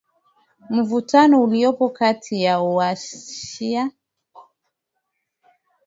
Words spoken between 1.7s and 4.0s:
kati ya washia